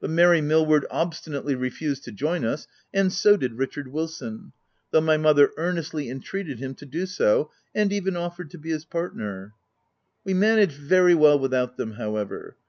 [0.00, 4.52] But Mary Millward obstinately refused to join us; and so did Richard Wilson,
[4.92, 8.84] though my mother earnestly entreated him to do so, and even offered to be his
[8.84, 9.54] partner.
[10.22, 12.54] We managed very well without them, how ever.